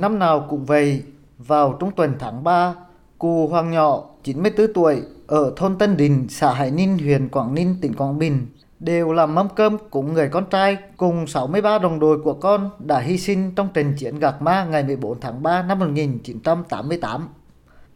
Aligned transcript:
Năm 0.00 0.18
nào 0.18 0.46
cũng 0.48 0.64
vậy, 0.64 1.02
vào 1.38 1.76
trung 1.80 1.90
tuần 1.96 2.14
tháng 2.18 2.44
3, 2.44 2.74
cụ 3.18 3.48
Hoàng 3.48 3.70
Nhỏ, 3.70 4.04
94 4.24 4.72
tuổi, 4.72 5.02
ở 5.26 5.52
thôn 5.56 5.78
Tân 5.78 5.96
Đình, 5.96 6.26
xã 6.28 6.52
Hải 6.52 6.70
Ninh, 6.70 6.98
huyện 6.98 7.28
Quảng 7.28 7.54
Ninh, 7.54 7.76
tỉnh 7.80 7.94
Quảng 7.94 8.18
Bình, 8.18 8.46
đều 8.80 9.12
làm 9.12 9.34
mâm 9.34 9.48
cơm 9.48 9.76
cùng 9.90 10.12
người 10.12 10.28
con 10.28 10.44
trai 10.50 10.76
cùng 10.96 11.26
63 11.26 11.78
đồng 11.78 12.00
đội 12.00 12.18
của 12.20 12.34
con 12.34 12.70
đã 12.78 12.98
hy 12.98 13.18
sinh 13.18 13.54
trong 13.54 13.68
trận 13.74 13.94
chiến 13.98 14.18
Gạc 14.18 14.42
Ma 14.42 14.64
ngày 14.64 14.82
14 14.82 15.20
tháng 15.20 15.42
3 15.42 15.62
năm 15.62 15.78
1988. 15.78 17.28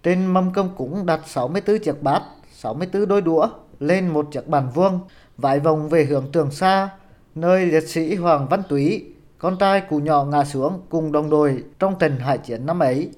Trên 0.02 0.26
mâm 0.26 0.52
cơm 0.52 0.68
cũng 0.76 1.06
đặt 1.06 1.20
64 1.26 1.78
chiếc 1.78 2.02
bát, 2.02 2.22
64 2.52 3.08
đôi 3.08 3.22
đũa 3.22 3.48
lên 3.80 4.08
một 4.08 4.28
chiếc 4.32 4.48
bàn 4.48 4.68
vuông, 4.74 5.00
vải 5.36 5.60
vòng 5.60 5.88
về 5.88 6.04
hướng 6.04 6.24
Trường 6.32 6.50
Sa, 6.50 6.88
nơi 7.34 7.66
liệt 7.66 7.88
sĩ 7.88 8.14
Hoàng 8.14 8.46
Văn 8.48 8.62
Túy, 8.68 9.04
con 9.42 9.58
trai 9.58 9.80
cụ 9.80 9.98
nhỏ 9.98 10.24
ngã 10.24 10.44
xuống 10.44 10.80
cùng 10.88 11.12
đồng 11.12 11.30
đội 11.30 11.64
trong 11.78 11.98
trận 11.98 12.16
hải 12.16 12.38
chiến 12.38 12.66
năm 12.66 12.78
ấy. 12.78 13.10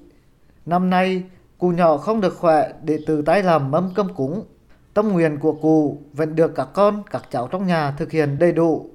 Năm 0.65 0.89
nay, 0.89 1.23
cụ 1.57 1.69
nhỏ 1.69 1.97
không 1.97 2.21
được 2.21 2.37
khỏe 2.37 2.71
để 2.83 2.99
từ 3.07 3.21
tái 3.21 3.43
làm 3.43 3.71
mâm 3.71 3.91
cơm 3.95 4.13
cúng. 4.15 4.45
Tâm 4.93 5.07
nguyện 5.07 5.37
của 5.41 5.53
cụ 5.53 6.01
vẫn 6.13 6.35
được 6.35 6.55
các 6.55 6.67
con, 6.73 7.03
các 7.11 7.23
cháu 7.31 7.47
trong 7.47 7.67
nhà 7.67 7.91
thực 7.91 8.11
hiện 8.11 8.39
đầy 8.39 8.51
đủ. 8.51 8.89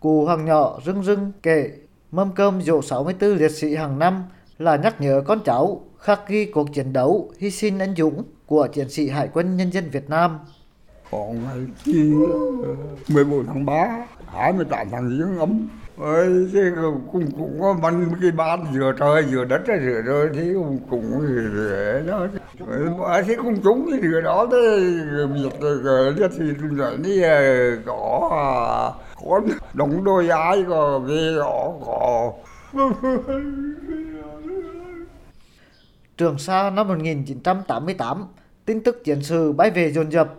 Cụ 0.00 0.24
Hoàng 0.24 0.44
nhỏ 0.44 0.78
rưng 0.84 1.02
rưng 1.02 1.32
kể 1.42 1.70
mâm 2.10 2.32
cơm 2.32 2.62
dỗ 2.62 2.82
64 2.82 3.30
liệt 3.30 3.50
sĩ 3.50 3.74
hàng 3.74 3.98
năm 3.98 4.24
là 4.58 4.76
nhắc 4.76 5.00
nhở 5.00 5.22
con 5.26 5.38
cháu 5.44 5.80
khắc 5.98 6.28
ghi 6.28 6.44
cuộc 6.44 6.74
chiến 6.74 6.92
đấu 6.92 7.30
hy 7.38 7.50
sinh 7.50 7.78
anh 7.78 7.94
dũng 7.96 8.24
của 8.46 8.68
chiến 8.72 8.88
sĩ 8.88 9.08
Hải 9.08 9.28
quân 9.32 9.56
Nhân 9.56 9.72
dân 9.72 9.90
Việt 9.90 10.08
Nam. 10.10 10.38
Còn 11.10 11.44
ngày 11.44 11.66
kia 11.84 12.14
14 13.08 13.46
tháng 13.46 13.66
3, 13.66 14.06
28 14.26 14.88
tháng 14.90 15.10
giếng 15.10 15.38
ấm 15.38 15.68
ơi 16.00 16.48
chứ 16.52 16.74
cũng 17.12 17.30
cũng 17.30 17.58
có 17.60 17.76
bánh 17.82 18.10
cái 18.22 18.30
bát 18.30 18.60
giữa 18.74 18.92
trời 18.98 19.24
giữa 19.30 19.44
đất 19.44 19.62
giữa 19.66 20.02
rồi 20.02 20.30
thì 20.34 20.54
cũng 20.54 20.78
cũng 20.90 21.20
rửa 21.54 22.02
đó. 22.06 22.26
Mà 22.98 23.22
thì 23.26 23.34
cũng 23.36 23.62
trúng 23.62 23.88
cái 23.90 24.00
rửa 24.02 24.20
đó 24.20 24.46
thế 24.50 24.78
việc 25.34 25.60
ờ, 25.60 25.82
ờ, 25.84 26.10
rồi 26.12 26.28
thì 26.38 26.44
rồi 26.76 26.96
đi 26.96 27.22
có 27.86 28.92
con 29.30 29.48
đóng 29.74 30.04
đôi 30.04 30.28
ai 30.28 30.64
có 30.68 30.98
về 30.98 31.34
đó 31.36 31.72
có 31.86 32.32
Trường 36.16 36.38
Sa 36.38 36.70
năm 36.70 36.88
1988, 36.88 38.26
tin 38.64 38.80
tức 38.80 39.04
chiến 39.04 39.22
sự 39.22 39.52
bay 39.52 39.70
về 39.70 39.92
dồn 39.92 40.12
dập. 40.12 40.34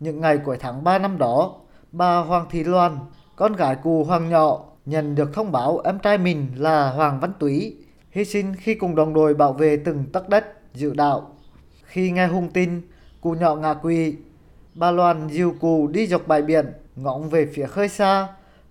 Những 0.00 0.20
ngày 0.20 0.38
cuối 0.38 0.56
tháng 0.60 0.84
3 0.84 0.98
năm 0.98 1.18
đó, 1.18 1.54
bà 1.92 2.18
Hoàng 2.18 2.46
Thị 2.50 2.64
Loan, 2.64 2.98
con 3.36 3.52
gái 3.52 3.76
cụ 3.82 4.04
Hoàng 4.04 4.28
Nhỏ, 4.28 4.64
nhận 4.86 5.14
được 5.14 5.34
thông 5.34 5.52
báo 5.52 5.78
em 5.84 5.98
trai 5.98 6.18
mình 6.18 6.46
là 6.56 6.90
Hoàng 6.90 7.20
Văn 7.20 7.32
Túy 7.38 7.76
hy 8.10 8.24
sinh 8.24 8.54
khi 8.58 8.74
cùng 8.74 8.94
đồng 8.94 9.14
đội 9.14 9.34
bảo 9.34 9.52
vệ 9.52 9.76
từng 9.76 10.04
tấc 10.12 10.28
đất 10.28 10.44
dự 10.74 10.94
đạo. 10.94 11.30
Khi 11.84 12.10
nghe 12.10 12.26
hung 12.26 12.48
tin, 12.48 12.80
cụ 13.20 13.32
nhỏ 13.32 13.54
ngã 13.56 13.74
quỳ, 13.74 14.16
bà 14.74 14.90
Loan 14.90 15.28
dìu 15.28 15.54
cụ 15.60 15.86
đi 15.86 16.06
dọc 16.06 16.26
bãi 16.26 16.42
biển, 16.42 16.72
ngóng 16.96 17.30
về 17.30 17.46
phía 17.54 17.66
khơi 17.66 17.88
xa, 17.88 18.28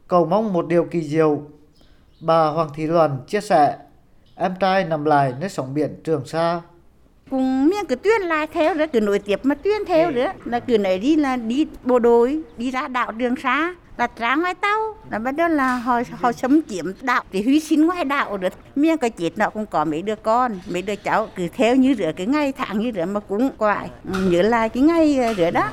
cầu 0.08 0.26
mong 0.26 0.54
một 0.54 0.68
điều 0.68 0.86
kỳ 0.92 1.02
diệu. 1.02 1.42
Bà 2.22 2.48
Hoàng 2.48 2.70
Thị 2.74 2.88
Loan 2.88 3.18
chia 3.28 3.42
sẻ, 3.42 3.78
em 4.36 4.56
trai 4.60 4.86
nằm 4.86 5.06
lại 5.06 5.34
nơi 5.40 5.50
sóng 5.50 5.74
biển 5.74 6.02
Trường 6.04 6.26
Sa 6.26 6.62
cùng 7.30 7.70
miệng 7.70 7.86
cứ 7.90 7.96
tuyên 7.96 8.22
lại 8.22 8.48
theo 8.48 8.74
nữa 8.74 8.86
cứ 8.94 9.02
nổi 9.02 9.20
tiếp 9.20 9.40
mà 9.44 9.56
tuyên 9.56 9.86
theo 9.88 10.12
nữa 10.12 10.32
là 10.46 10.60
cứ 10.60 10.78
nãy 10.78 11.00
đi 11.00 11.16
là 11.16 11.38
đi 11.38 11.68
bộ 11.84 12.00
đội 12.00 12.42
đi 12.58 12.72
ra 12.72 12.88
đảo 12.88 13.12
Trường 13.20 13.36
Sa 13.36 13.76
là 13.98 14.08
ra 14.18 14.36
ngoài 14.36 14.56
tàu. 14.56 14.96
Là 15.12 15.20
bắt 15.20 15.32
đầu 15.32 15.50
là 15.50 15.76
họ 15.78 16.02
họ 16.12 16.32
xâm 16.32 16.62
chiếm 16.62 16.86
đảo 17.02 17.24
thì 17.32 17.42
hy 17.42 17.60
sinh 17.60 17.88
ngoài 17.88 18.06
đảo 18.06 18.38
được 18.38 18.54
miệng 18.76 18.98
cái 18.98 19.10
chết 19.10 19.30
nó 19.36 19.50
cũng 19.50 19.66
có 19.66 19.86
mấy 19.86 20.02
đứa 20.02 20.16
con 20.16 20.60
mấy 20.72 20.82
đứa 20.82 20.96
cháu 20.96 21.28
cứ 21.36 21.48
theo 21.54 21.76
như 21.76 21.96
rửa 21.96 22.12
cái 22.16 22.28
ngày 22.28 22.54
tháng 22.58 22.80
như 22.80 22.92
rửa 22.96 23.06
mà 23.06 23.20
cũng 23.20 23.50
quại 23.58 23.90
nhớ 24.04 24.42
lại 24.42 24.70
cái 24.70 24.84
ngày 24.84 25.20
rửa 25.38 25.52
đó. 25.52 25.70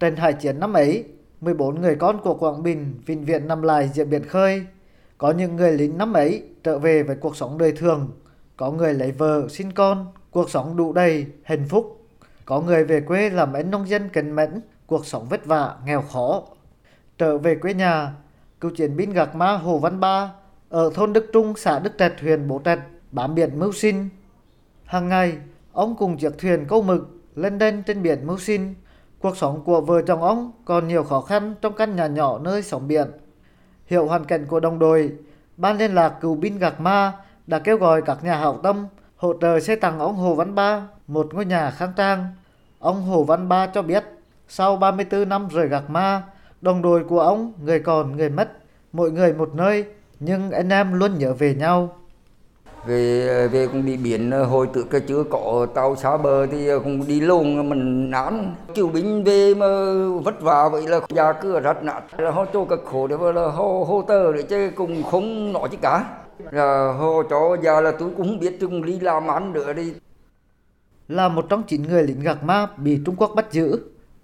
Trận 0.00 0.16
hải 0.16 0.32
chiến 0.32 0.60
năm 0.60 0.72
ấy, 0.72 1.04
14 1.40 1.80
người 1.80 1.94
con 1.94 2.20
của 2.22 2.34
Quảng 2.34 2.62
Bình 2.62 2.94
vĩnh 3.06 3.24
viễn 3.24 3.48
nằm 3.48 3.62
lại 3.62 3.90
giữa 3.94 4.04
biển 4.04 4.22
khơi. 4.28 4.62
Có 5.18 5.30
những 5.30 5.56
người 5.56 5.72
lính 5.72 5.98
năm 5.98 6.12
ấy 6.12 6.42
trở 6.64 6.78
về 6.78 7.02
với 7.02 7.16
cuộc 7.16 7.36
sống 7.36 7.58
đời 7.58 7.72
thường. 7.72 8.10
Có 8.62 8.70
người 8.70 8.94
lấy 8.94 9.12
vợ, 9.12 9.48
sinh 9.48 9.72
con, 9.72 10.06
cuộc 10.30 10.50
sống 10.50 10.76
đủ 10.76 10.92
đầy, 10.92 11.26
hạnh 11.44 11.68
phúc. 11.68 12.06
Có 12.44 12.60
người 12.60 12.84
về 12.84 13.00
quê 13.00 13.30
làm 13.30 13.52
ấn 13.52 13.70
nông 13.70 13.88
dân 13.88 14.08
cần 14.12 14.32
mẫn, 14.32 14.60
cuộc 14.86 15.06
sống 15.06 15.26
vất 15.28 15.46
vả, 15.46 15.74
nghèo 15.86 16.02
khó. 16.02 16.42
Trở 17.18 17.38
về 17.38 17.54
quê 17.54 17.74
nhà, 17.74 18.12
cựu 18.60 18.70
chiến 18.70 18.96
binh 18.96 19.12
Gạc 19.12 19.34
Ma 19.34 19.52
Hồ 19.56 19.78
Văn 19.78 20.00
Ba 20.00 20.32
ở 20.68 20.90
thôn 20.94 21.12
Đức 21.12 21.26
Trung, 21.32 21.54
xã 21.56 21.78
Đức 21.78 21.90
Trạch, 21.98 22.20
huyện 22.20 22.48
Bố 22.48 22.60
Trạch, 22.64 22.80
bám 23.10 23.34
biển 23.34 23.58
mưu 23.58 23.72
sinh. 23.72 24.08
Hàng 24.84 25.08
ngày, 25.08 25.36
ông 25.72 25.96
cùng 25.96 26.16
chiếc 26.16 26.38
thuyền 26.38 26.64
câu 26.68 26.82
mực 26.82 27.08
lên 27.36 27.58
đên 27.58 27.82
trên 27.82 28.02
biển 28.02 28.26
mưu 28.26 28.38
sinh. 28.38 28.74
Cuộc 29.18 29.36
sống 29.36 29.62
của 29.64 29.80
vợ 29.80 30.02
chồng 30.02 30.22
ông 30.22 30.52
còn 30.64 30.88
nhiều 30.88 31.04
khó 31.04 31.20
khăn 31.20 31.54
trong 31.60 31.72
căn 31.76 31.96
nhà 31.96 32.06
nhỏ 32.06 32.38
nơi 32.38 32.62
sóng 32.62 32.88
biển. 32.88 33.06
Hiểu 33.86 34.06
hoàn 34.06 34.24
cảnh 34.24 34.46
của 34.46 34.60
đồng 34.60 34.78
đội, 34.78 35.12
ban 35.56 35.78
liên 35.78 35.94
lạc 35.94 36.08
cựu 36.20 36.34
binh 36.34 36.58
Gạc 36.58 36.80
Ma 36.80 37.12
đã 37.46 37.58
kêu 37.58 37.76
gọi 37.76 38.02
các 38.02 38.24
nhà 38.24 38.36
hảo 38.36 38.60
tâm 38.62 38.86
hỗ 39.16 39.34
trợ 39.40 39.60
xây 39.60 39.76
tặng 39.76 39.98
ông 39.98 40.14
Hồ 40.14 40.34
Văn 40.34 40.54
Ba 40.54 40.82
một 41.06 41.34
ngôi 41.34 41.44
nhà 41.44 41.70
khang 41.70 41.92
trang. 41.96 42.26
Ông 42.78 43.02
Hồ 43.02 43.24
Văn 43.24 43.48
Ba 43.48 43.66
cho 43.66 43.82
biết, 43.82 44.04
sau 44.48 44.76
34 44.76 45.28
năm 45.28 45.48
rời 45.48 45.68
Gạc 45.68 45.90
Ma, 45.90 46.22
đồng 46.60 46.82
đội 46.82 47.04
của 47.04 47.20
ông, 47.20 47.52
người 47.64 47.80
còn 47.80 48.16
người 48.16 48.28
mất, 48.28 48.48
mỗi 48.92 49.10
người 49.10 49.32
một 49.32 49.54
nơi, 49.54 49.84
nhưng 50.20 50.50
anh 50.50 50.68
em 50.68 50.92
luôn 50.92 51.18
nhớ 51.18 51.32
về 51.32 51.54
nhau. 51.54 51.96
về 52.86 53.48
về 53.48 53.66
cũng 53.66 53.86
đi 53.86 53.96
biển 53.96 54.30
ờ, 54.30 54.44
hồi 54.44 54.68
tự 54.72 54.82
cái 54.82 55.00
chưa 55.00 55.24
có 55.30 55.66
tàu 55.74 55.96
xa 55.96 56.16
bờ 56.16 56.46
thì 56.46 56.68
ờ, 56.68 56.78
cũng 56.78 57.06
đi 57.06 57.20
luôn 57.20 57.56
ờ, 57.56 57.62
mình 57.62 58.10
nán 58.10 58.54
chiều 58.74 58.88
binh 58.88 59.24
về 59.24 59.54
mà 59.54 59.66
vất 60.24 60.40
vả 60.40 60.68
vậy 60.68 60.86
là 60.86 61.00
nhà 61.08 61.32
cửa 61.32 61.60
rách 61.60 61.82
nát 61.82 62.00
là 62.18 62.30
họ 62.30 62.44
cho 62.52 62.64
cực 62.64 62.84
khổ 62.84 63.06
để 63.06 63.16
mà 63.16 63.32
là 63.32 63.42
họ 63.42 63.64
hô 63.64 64.02
tơ 64.08 64.32
để 64.32 64.42
chứ 64.42 64.70
cũng 64.76 65.02
không 65.02 65.52
nói 65.52 65.68
chứ 65.70 65.76
cả 65.82 66.04
là 66.50 66.92
hồ 66.92 67.22
cho 67.30 67.56
giờ 67.62 67.80
là 67.80 67.92
tôi 67.98 68.10
cũng 68.16 68.26
không 68.26 68.38
biết 68.38 68.56
tôi 68.60 68.68
cũng 68.68 68.86
đi 68.86 69.00
làm 69.00 69.30
ăn 69.30 69.52
nữa 69.52 69.72
đi 69.72 69.94
Là 71.08 71.28
một 71.28 71.46
trong 71.48 71.62
chín 71.62 71.82
người 71.82 72.02
lính 72.02 72.20
Gạc 72.20 72.44
Ma 72.44 72.66
bị 72.76 73.00
Trung 73.06 73.16
Quốc 73.16 73.32
bắt 73.36 73.52
giữ, 73.52 73.78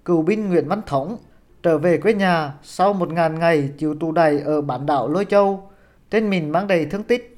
cựu 0.05 0.21
binh 0.21 0.49
Nguyễn 0.49 0.67
Văn 0.67 0.81
Thống 0.85 1.17
trở 1.63 1.77
về 1.77 1.97
quê 1.97 2.13
nhà 2.13 2.53
sau 2.63 2.93
một 2.93 3.11
ngàn 3.11 3.39
ngày 3.39 3.69
chịu 3.77 3.95
tù 3.99 4.11
đầy 4.11 4.39
ở 4.39 4.61
bán 4.61 4.85
đảo 4.85 5.07
Lôi 5.07 5.25
Châu, 5.25 5.69
trên 6.11 6.29
mình 6.29 6.51
mang 6.51 6.67
đầy 6.67 6.85
thương 6.85 7.03
tích. 7.03 7.37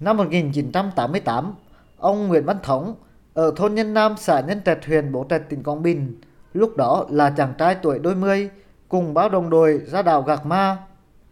Năm 0.00 0.16
1988, 0.16 1.54
ông 1.98 2.28
Nguyễn 2.28 2.44
Văn 2.44 2.56
Thống 2.62 2.94
ở 3.34 3.52
thôn 3.56 3.74
Nhân 3.74 3.94
Nam 3.94 4.14
xã 4.18 4.40
Nhân 4.40 4.60
Trạch 4.64 4.86
huyện 4.86 5.12
Bố 5.12 5.26
Trạch 5.30 5.48
tỉnh 5.48 5.62
Quảng 5.62 5.82
Bình, 5.82 6.20
lúc 6.52 6.76
đó 6.76 7.06
là 7.10 7.30
chàng 7.30 7.52
trai 7.58 7.74
tuổi 7.74 7.98
đôi 7.98 8.14
mươi, 8.14 8.50
cùng 8.88 9.14
bao 9.14 9.28
đồng 9.28 9.50
đội 9.50 9.80
ra 9.86 10.02
đảo 10.02 10.22
Gạc 10.22 10.46
Ma. 10.46 10.76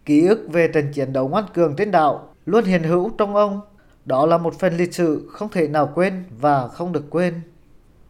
Ký 0.04 0.26
ức 0.26 0.46
về 0.52 0.68
trận 0.68 0.92
chiến 0.92 1.12
đấu 1.12 1.28
ngoan 1.28 1.44
cường 1.54 1.76
trên 1.76 1.90
đảo 1.90 2.28
luôn 2.48 2.64
hiện 2.64 2.82
hữu 2.82 3.10
trong 3.18 3.36
ông. 3.36 3.60
Đó 4.04 4.26
là 4.26 4.38
một 4.38 4.58
phần 4.58 4.76
lịch 4.76 4.94
sử 4.94 5.28
không 5.32 5.48
thể 5.48 5.68
nào 5.68 5.92
quên 5.94 6.24
và 6.40 6.68
không 6.68 6.92
được 6.92 7.04
quên. 7.10 7.34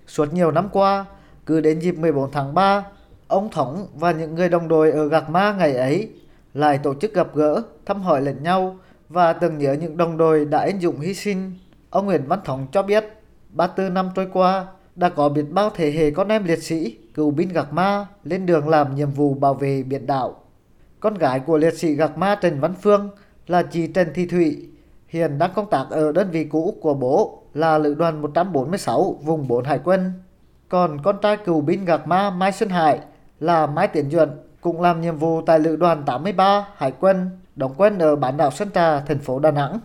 Suốt 0.06 0.32
nhiều 0.32 0.50
năm 0.50 0.69
qua, 0.72 1.04
cứ 1.47 1.60
đến 1.60 1.78
dịp 1.78 1.99
14 1.99 2.31
tháng 2.31 2.54
3, 2.54 2.84
ông 3.28 3.50
Thống 3.50 3.87
và 3.94 4.12
những 4.12 4.34
người 4.34 4.48
đồng 4.48 4.69
đội 4.69 4.91
ở 4.91 5.09
Gạc 5.09 5.31
Ma 5.31 5.53
ngày 5.53 5.77
ấy 5.77 6.10
lại 6.54 6.78
tổ 6.78 6.94
chức 6.94 7.15
gặp 7.15 7.34
gỡ, 7.34 7.62
thăm 7.87 8.03
hỏi 8.03 8.22
lẫn 8.22 8.43
nhau 8.43 8.78
và 9.09 9.32
tưởng 9.32 9.59
nhớ 9.59 9.72
những 9.72 9.97
đồng 9.97 10.16
đội 10.16 10.44
đã 10.44 10.59
anh 10.59 10.81
dũng 10.81 11.00
hy 11.00 11.15
sinh. 11.15 11.53
Ông 11.91 12.06
Nguyễn 12.06 12.27
Văn 12.27 12.41
Thống 12.44 12.66
cho 12.72 12.82
biết, 12.82 13.04
34 13.50 13.94
năm 13.94 14.10
trôi 14.15 14.28
qua, 14.32 14.66
đã 14.97 15.09
có 15.09 15.28
biết 15.28 15.44
bao 15.50 15.71
thế 15.75 15.91
hệ 15.91 16.10
con 16.10 16.28
em 16.28 16.44
liệt 16.44 16.62
sĩ, 16.62 16.97
cựu 17.15 17.31
binh 17.31 17.48
Gạc 17.48 17.72
Ma 17.72 18.06
lên 18.25 18.47
đường 18.47 18.69
làm 18.69 18.94
nhiệm 18.94 19.10
vụ 19.10 19.34
bảo 19.34 19.54
vệ 19.54 19.82
biển 19.82 20.06
đảo. 20.06 20.43
Con 21.00 21.15
gái 21.15 21.41
của 21.41 21.59
liệt 21.59 21.75
sĩ 21.78 21.94
Gạc 21.94 22.19
Ma 22.19 22.34
Trần 22.34 22.60
Văn 22.60 22.75
Phương 22.82 23.10
là 23.50 23.62
chị 23.62 23.86
Trần 23.86 24.09
Thị 24.14 24.26
Thụy, 24.26 24.69
hiện 25.06 25.38
đang 25.38 25.50
công 25.54 25.70
tác 25.70 25.86
ở 25.91 26.12
đơn 26.12 26.31
vị 26.31 26.44
cũ 26.44 26.75
của 26.80 26.95
bố 26.95 27.42
là 27.54 27.78
lữ 27.78 27.95
đoàn 27.95 28.22
146 28.22 29.18
vùng 29.22 29.48
4 29.48 29.65
Hải 29.65 29.80
quân. 29.84 30.12
Còn 30.68 31.03
con 31.03 31.16
trai 31.22 31.36
cựu 31.36 31.60
binh 31.60 31.84
Gạc 31.84 32.06
Ma 32.06 32.30
Mai 32.30 32.53
Xuân 32.53 32.68
Hải 32.68 32.98
là 33.41 33.66
Mai 33.66 33.89
Tiến 33.89 34.10
Duẩn 34.10 34.30
cũng 34.60 34.80
làm 34.80 35.00
nhiệm 35.00 35.16
vụ 35.16 35.42
tại 35.42 35.60
lữ 35.60 35.77
đoàn 35.77 36.03
83 36.06 36.68
Hải 36.77 36.92
quân 37.00 37.30
đóng 37.59 37.74
quân 37.77 37.98
ở 37.98 38.16
bán 38.16 38.36
đảo 38.36 38.50
Sơn 38.50 38.71
Trà, 38.74 39.00
thành 39.00 39.18
phố 39.18 39.39
Đà 39.39 39.51
Nẵng. 39.51 39.80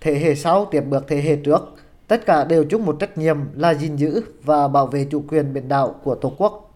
Thế 0.00 0.18
hệ 0.18 0.34
sau 0.34 0.64
tiếp 0.64 0.80
bước 0.80 1.04
thế 1.08 1.22
hệ 1.22 1.36
trước, 1.36 1.74
tất 2.08 2.26
cả 2.26 2.44
đều 2.44 2.64
chung 2.64 2.86
một 2.86 2.96
trách 3.00 3.18
nhiệm 3.18 3.36
là 3.54 3.74
gìn 3.74 3.96
giữ 3.96 4.22
và 4.42 4.68
bảo 4.68 4.86
vệ 4.86 5.06
chủ 5.10 5.24
quyền 5.28 5.52
biển 5.52 5.68
đảo 5.68 5.94
của 6.04 6.14
Tổ 6.14 6.32
quốc. 6.38 6.70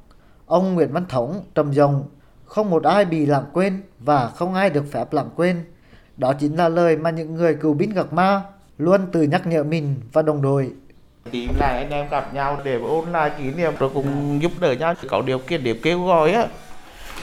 Ông 0.46 0.74
Nguyễn 0.74 0.92
Văn 0.92 1.04
Thống 1.08 1.42
trầm 1.54 1.72
giọng, 1.72 2.04
không 2.44 2.70
một 2.70 2.82
ai 2.82 3.04
bị 3.04 3.26
lãng 3.26 3.44
quên 3.52 3.82
và 3.98 4.28
không 4.28 4.54
ai 4.54 4.70
được 4.70 4.84
phép 4.92 5.12
lãng 5.12 5.31
quên. 5.36 5.64
Đó 6.19 6.32
chính 6.32 6.56
là 6.56 6.69
lời 6.69 6.97
mà 6.97 7.11
những 7.11 7.35
người 7.35 7.55
cựu 7.55 7.75
binh 7.75 7.91
Gạc 7.91 8.12
Ma 8.12 8.43
luôn 8.79 9.00
tự 9.12 9.23
nhắc 9.23 9.47
nhở 9.47 9.65
mình 9.65 9.94
và 10.12 10.23
đồng 10.23 10.43
đội. 10.43 10.70
tìm 11.31 11.50
lại 11.59 11.76
anh 11.79 11.91
em 11.91 12.06
gặp 12.11 12.35
nhau 12.35 12.61
để 12.65 12.81
ôn 12.81 13.12
lại 13.12 13.31
kỷ 13.38 13.44
niệm 13.50 13.73
rồi 13.79 13.91
cùng 13.94 14.38
giúp 14.43 14.53
đỡ 14.61 14.73
nhau 14.73 14.94
có 15.09 15.23
điều 15.26 15.38
kiện 15.38 15.65
để 15.65 15.75
kêu 15.82 16.05
gọi 16.06 16.32
á 16.32 16.47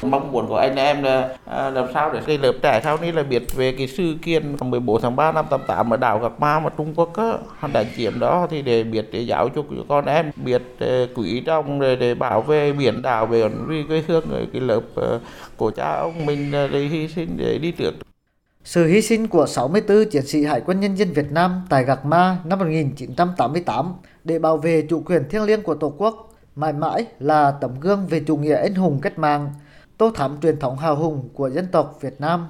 Mong 0.01 0.31
muốn 0.31 0.47
của 0.47 0.55
anh 0.57 0.75
em 0.75 1.03
là 1.03 1.37
à, 1.45 1.69
làm 1.69 1.85
sao 1.93 2.13
để 2.13 2.21
cái 2.27 2.37
lớp 2.37 2.53
trẻ 2.63 2.81
sau 2.83 2.97
này 2.97 3.11
là 3.13 3.23
biết 3.23 3.55
về 3.55 3.71
cái 3.77 3.87
sự 3.87 4.15
kiện 4.21 4.55
14 4.61 5.01
tháng 5.01 5.15
3 5.15 5.31
năm 5.31 5.45
88 5.49 5.93
ở 5.93 5.97
đảo 5.97 6.19
Gạc 6.19 6.39
Ma 6.39 6.59
mà 6.59 6.69
Trung 6.77 6.93
Quốc 6.95 7.17
á, 7.17 7.33
đã 7.73 7.83
chiếm 7.97 8.19
đó 8.19 8.47
thì 8.49 8.61
để 8.61 8.83
biết 8.83 9.05
để 9.11 9.19
giáo 9.19 9.49
dục 9.55 9.65
cho 9.69 9.83
con 9.89 10.05
em 10.05 10.31
biết 10.35 10.61
à, 10.79 11.05
quý 11.15 11.39
trọng 11.45 11.79
để, 11.79 11.95
để 11.95 12.15
bảo 12.15 12.41
vệ 12.41 12.73
biển 12.73 13.01
đảo 13.01 13.25
về 13.25 13.49
quê 13.87 14.03
hương 14.07 14.25
cái 14.53 14.61
lớp 14.61 14.81
à, 14.95 15.19
của 15.57 15.71
cha 15.71 15.95
ông 15.95 16.25
mình 16.25 16.51
để 16.51 16.79
hy 16.79 17.07
sinh 17.07 17.37
để 17.37 17.57
đi 17.57 17.71
trước. 17.71 17.93
Sự 18.65 18.85
hy 18.85 19.01
sinh 19.01 19.27
của 19.27 19.45
64 19.45 20.05
chiến 20.09 20.25
sĩ 20.25 20.45
Hải 20.45 20.61
quân 20.61 20.79
Nhân 20.79 20.95
dân 20.95 21.13
Việt 21.13 21.31
Nam 21.31 21.61
tại 21.69 21.83
Gạc 21.83 22.05
Ma 22.05 22.37
năm 22.45 22.59
1988 22.59 23.93
để 24.23 24.39
bảo 24.39 24.57
vệ 24.57 24.85
chủ 24.89 25.01
quyền 25.05 25.29
thiêng 25.29 25.43
liêng 25.43 25.61
của 25.61 25.75
Tổ 25.75 25.93
quốc 25.97 26.33
mãi 26.55 26.73
mãi 26.73 27.05
là 27.19 27.51
tấm 27.51 27.79
gương 27.79 28.07
về 28.07 28.21
chủ 28.27 28.37
nghĩa 28.37 28.55
anh 28.55 28.75
hùng 28.75 28.99
cách 29.01 29.19
mạng, 29.19 29.53
tô 29.97 30.11
thắm 30.15 30.37
truyền 30.41 30.59
thống 30.59 30.77
hào 30.77 30.95
hùng 30.95 31.29
của 31.33 31.49
dân 31.49 31.67
tộc 31.71 31.97
Việt 32.01 32.21
Nam. 32.21 32.47